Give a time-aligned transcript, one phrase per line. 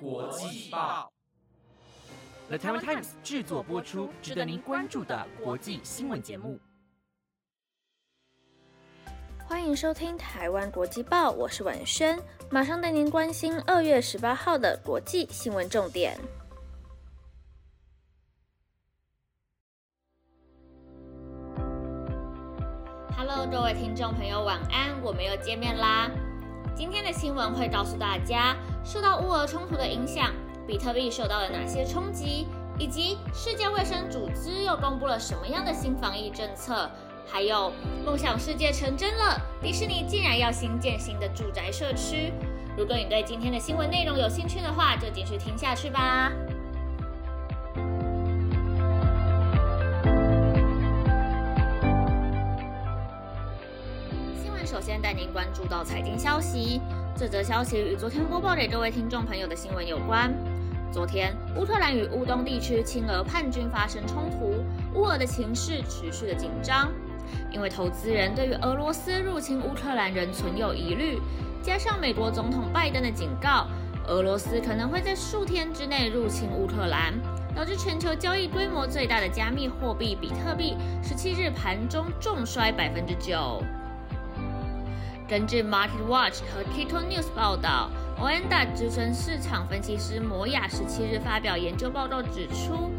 [0.00, 1.12] 国际报
[2.48, 6.58] ，The Taiwan Times 制作播出，值得您关注的国际新闻节目。
[9.46, 12.18] 欢迎收听台湾国际报，我是婉萱，
[12.50, 16.18] 马上带您关心二月十八号的国际新闻重点。
[23.16, 26.10] Hello，各位听众朋友，晚安，我们又见面啦。
[26.76, 30.32] 今天的新闻会告诉大家，受到乌俄冲突的影响，
[30.66, 36.90] 比特币受到了哪些冲击，以及世界卫生组织又公布了什么样的新防疫政策，
[37.26, 37.72] 还有
[38.04, 42.32] 梦想世界成真了，迪士尼竟然要新建新的住宅社区。
[42.76, 46.32] 如果你对今天的新闻内容有兴趣的话，就继续听下去吧。
[54.64, 56.80] 首先带您关注到财经消息，
[57.14, 60.32] 这则消息与昨天播报给各位听众朋友的新闻有关。
[60.90, 64.64] 昨天，乌克兰与乌东地区亲俄叛军发生冲突，
[64.98, 66.90] 乌俄的情势持续的紧张。
[67.50, 71.20] 因为投资人对于俄罗斯入侵乌克兰仍存有疑虑，
[71.62, 73.66] 加上美国总统拜登的警告，
[74.06, 77.12] 俄罗斯可能会在数天之内入侵乌克兰，
[77.54, 83.62] 导致全球交易规模最大的加密货币比特币十七日盘中重摔百分之九。
[85.26, 92.90] 根据 Market Watch 和 Kito News 报道 o a n d a 资深市场分析师摩雅十七日发表研究报告指出，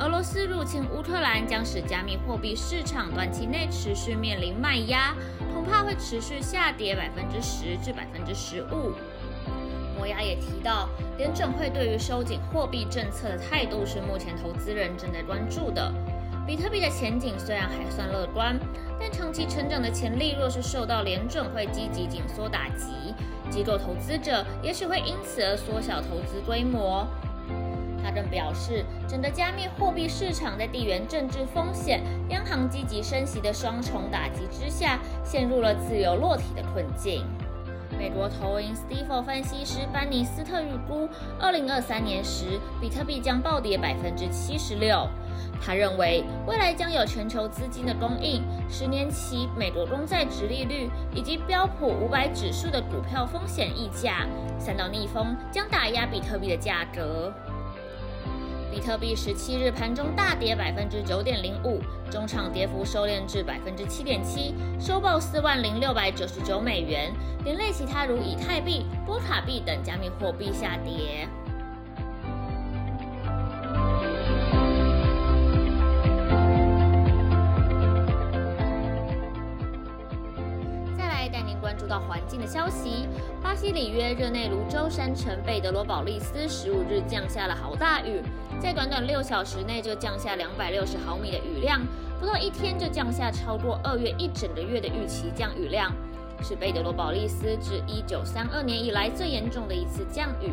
[0.00, 5.14] 俄罗斯入侵乌克兰将使加密货币市场短期内持续面临卖压，
[5.54, 8.92] 恐怕会持续下跌百分之十至百分之十五。
[9.96, 15.92] 摩雅也提到，联准会对于收紧货币政策的态度是目前投资人正在关注的。
[16.48, 18.58] 比特币的前景虽然还算乐观，
[18.98, 23.14] 但长期成长的潜力若是受到联准会积极紧缩打击，
[23.50, 27.06] 机构投资者也许会因此而缩小投资规模。
[28.02, 37.26] 他更表示，整个加密货币市场在地缘政治风险、央行积极升息的双重打击之下，陷入了自由落体的困境。
[37.98, 45.06] 美国投银 Stifel 分析师班尼斯特预估，二零二三年时，比特币将暴跌百分之七十六。
[45.60, 54.26] 他认为，未来将有全球资金的供应、十年期美国公债值利率以及标普五百指数的股票风险溢价
[54.58, 57.32] 三道逆风，将打压比特币的价格。
[58.70, 67.10] 比特币十七日盘中大跌百分之九点零五，中场跌幅收敛至百分之七点七，收报四万零六百九十九美元，
[67.44, 71.26] 连累其他如以太币、波卡币等加密货币下跌。
[82.28, 83.08] 近的消息，
[83.42, 88.20] 巴西里约热内卢州山城贝德罗保利斯十五日降下了豪大雨，
[88.60, 91.80] 在短短六小时内就降下两百六十毫米的雨量，
[92.20, 95.90] 不到一天就降下超过二月一整个月的预期降雨量，
[96.42, 100.52] 是贝德罗保利斯自一九三二年以来最严重的一次降雨。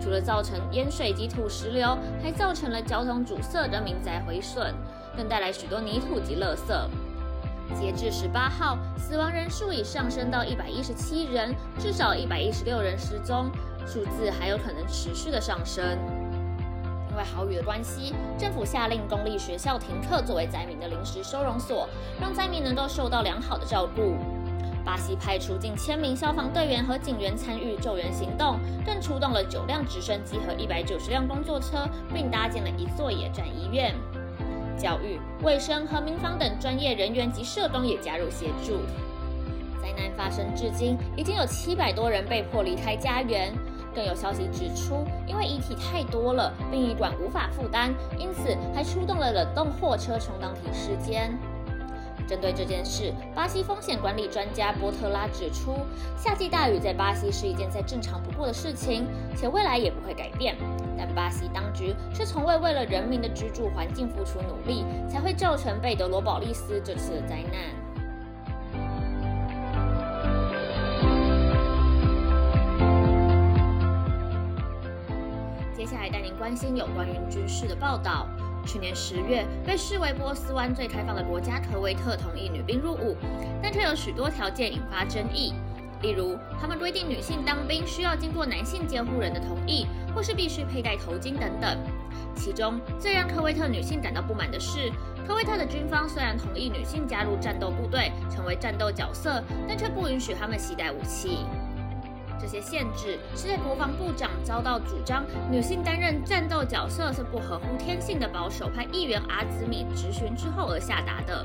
[0.00, 4.74] 除了造成淹水及土石流，还造成了交通阻塞、的民宅毁损，
[5.16, 6.72] 更带来许多泥土及垃圾。
[7.78, 13.50] 截至十八号，死亡人数已上升到一百一十七人，至少一百一十六人失踪，
[13.86, 15.84] 数字还有可能持续的上升。
[17.10, 21.88] 因为豪雨的关系，政府下令公立学校停课作为灾民的临时收容所，
[22.20, 24.14] 让灾民能够受到良好的照顾。
[24.84, 33.94] 巴西派出近千名消防队员和警员参与救援行动，更出动了九辆直升机和一百九十辆工作车，并搭建了一座野战医院。
[34.82, 38.80] 教育、卫生和民防等专业人员及社工也加入协助。
[39.80, 43.52] 灾难发生至今，已经有七百多人被迫离开家园。
[43.94, 51.30] 更有消息指出，因为遗体太多了，殡仪馆无法负担，因此还出动了冷冻货车充当停尸间。
[52.26, 55.76] 针对这件事，巴西风险管理专家波特拉指出，
[56.16, 59.06] 夏季大雨在巴西是一件再正常不过的事情，
[59.36, 60.56] 且未来也不会改变。
[60.96, 67.60] 但巴西当局却从未为了人民的居住环境付出努力，才会造成贝德罗保利斯这次的灾难。
[75.74, 78.28] 接下来带您关心有关于军事的报道。
[78.64, 83.16] 去年十月，被视为波斯湾最开放的国家科威特同意女兵入伍，
[83.62, 85.52] 但却有许多条件引发争议。
[86.00, 91.78] 例如，他们规定女性当兵需要经过男性监护人的同意，或是必须佩戴头巾等等。
[92.34, 94.90] 其中最让科威特女性感到不满的是，
[95.26, 101.46] 科威特的军方虽然同意女性加入战斗部队，成为战斗角色，但却不允许她们携带武器。
[102.40, 111.44] 这些限制是在国防部长遭到主张女性担任战斗角色是不合乎天性的保守派议员阿兹米质询之后而下达的。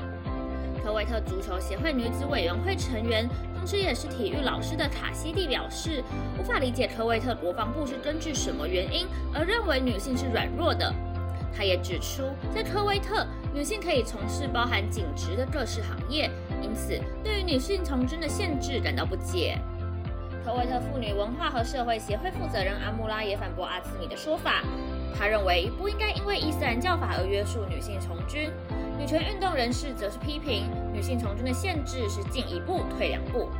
[0.82, 6.02] 科威特足球协会女子委员会成员，同时也是体育老师的卡西蒂表示，
[6.38, 10.90] 无法理解科威特国防部是根据什么原因而认为女性是软弱的。
[11.54, 12.22] 他也指出，
[12.54, 16.30] 在科威特，女性可以从事包含警职的各式行业，
[16.62, 19.58] 因此对于女性从军的限制感到不解。
[20.48, 24.62] 科威特妇女文化和社会协会负责人阿穆拉也反驳阿兹米的说法。
[25.14, 28.50] 他认为不应该因为伊斯兰教法而约束女性从军。
[28.98, 33.50] 女权运动人士则是批评女性从军的限制是进一步退两步。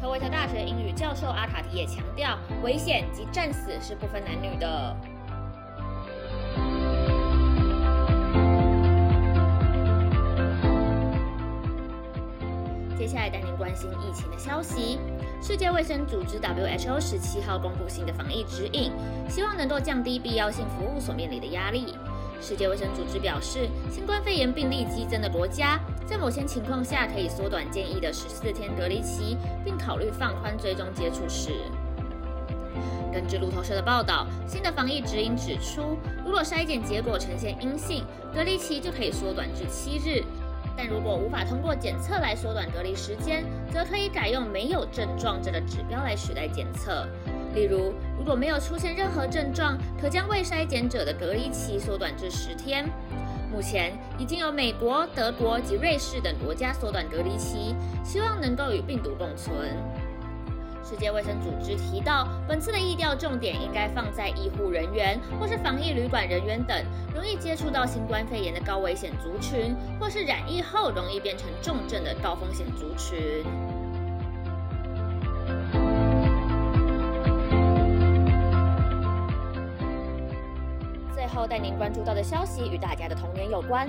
[0.00, 4.96] 科威特大学英语教授阿塔提也强调，危险及战死是不分男女的。
[13.14, 14.98] 下来带您关心疫情的消息。
[15.40, 18.90] 世界卫生组织 WHO 十七号公布新的防疫指引，
[19.28, 21.94] 希望能够降低必要性服务所面临的压力。
[22.40, 31.52] 世界卫生组织表示，新冠肺炎病例激增的国家，在某些情况下可以缩短建议的十四天隔离期，并考虑放宽追踪接触史。
[33.12, 35.96] 根据路透社的报道，新的防疫指引指出，
[36.26, 40.24] 如果筛检结果呈现阴性，隔离期就可以缩短至七日。
[40.76, 47.06] 但如果无法通过检测来缩短隔离时间，则可以改用没有症状这个指标来取代检测。
[47.54, 52.84] 例如，如果没有出现任何症状，可将未筛检者的隔离期缩短至十天。
[53.52, 57.72] 目前已经有美国、德国及瑞士等国家缩短隔离期，
[58.02, 59.54] 希望能够与病毒共存。
[60.84, 66.76] 世界卫生组织提到，本次的疫调重点应该放在医护人员或是防疫旅馆人员等
[67.14, 73.42] 容易接触到新冠肺炎的高危险族群，或是染疫后容易变成重症的高风险族群。
[81.14, 83.88] 最后带您关注到的消息与大家的童年有关。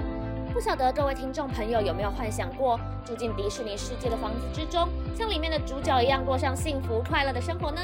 [0.53, 7.81] 不晓得各位听众朋友有没有幻想过，住进迪士尼世界的房子之中，像里面的主角一样过上幸福快乐的生活呢？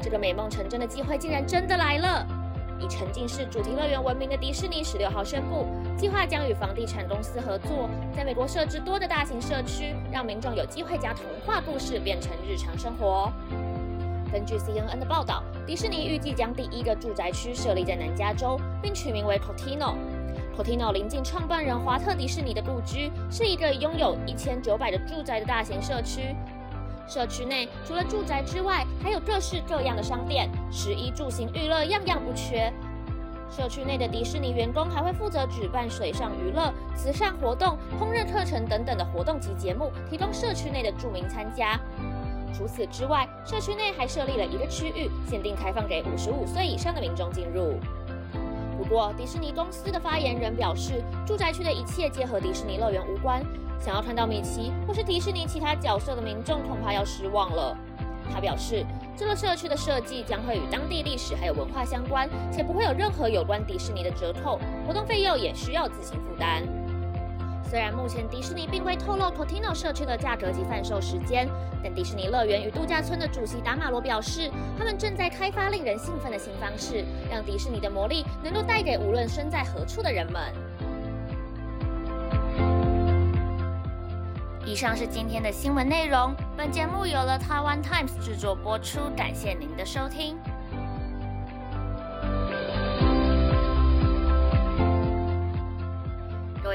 [0.00, 2.24] 这个美梦成真的机会竟然真的来了！
[2.78, 5.66] 以沉浸式主题乐园闻名的迪士尼十六号宣布，
[5.96, 13.32] 计划将与房地产公司合作，在美国设置多个大型社区，让民众有机会将童话故事变成日常生活。
[14.32, 19.94] 根据 CNN 的报道，迪士尼预计将第一个住宅区设立在南加州，并取名为 Cortino。
[20.56, 26.34] Cotino 临近创办人华特迪士尼的故居，是一个拥有一千九百的住宅的大型社区。
[27.08, 32.72] 社区内除了住宅之外，还有各式各样的商店，食衣住行娱乐样样不缺。
[33.50, 41.78] 社区内的迪士尼员工还会负责举办水上娱乐、慈善活动、烹饪课程等等的活动及节目，提供社区内的住民参加。
[42.56, 47.78] 除此之外，社区内还设立了一个区域，限定开放给五十五岁以上的民众进入。
[48.84, 53.42] 不过，迪士尼公司的发言人表示，住宅区的一切皆和迪士尼乐园无关。
[53.80, 57.76] 想要看到米奇或是迪士尼其他角色的民众，恐怕要失望了。
[58.32, 58.84] 他表示，
[59.16, 66.62] 这个社区的设计将会与当地历史还有文化相关，且不会有任何有关迪士尼的折扣，活动费用也需要自行负担。
[67.74, 71.48] 虽然目前迪士尼并未透露 Cotino 社区的价格及贩售时间，
[71.82, 74.48] 但迪士尼乐园与度假村的主席达马罗表示，
[74.78, 80.40] 他们正在开发令人兴奋的新方式，让迪士尼的魔力能够带给无论身在何处的人们。
[84.64, 90.38] 以上是今天的新闻内容，本节目由了台湾 Times 制作播出，感谢您的收听。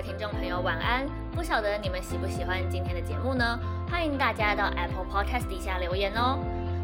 [0.01, 1.05] 听众朋友，晚安！
[1.35, 3.59] 不晓得你们喜不喜欢今天的节目呢？
[3.89, 6.39] 欢迎大家到 Apple Podcast 底下留言哦。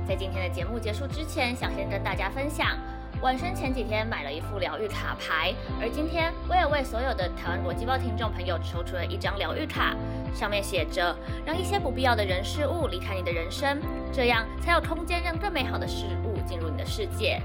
[0.05, 2.77] 在今天的节目结束之前，想先跟大家分享，
[3.21, 9.95] 晚生前几天买了一副疗愈卡牌，而今天我也为所有的台湾国际报听众朋友抽出了一张疗愈卡，
[10.33, 13.79] 上面写着：让一些不必要的人事物离开你的人生，
[14.11, 17.41] 这样才有空间让更美好的事物进入你的世界。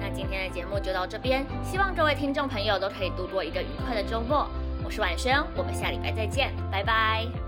[0.00, 4.48] 那今天的节目就到这边，希望各位听众朋友都可以度过一个愉快的周末。
[4.88, 7.47] 我是婉萱，我们下礼拜再见，拜拜。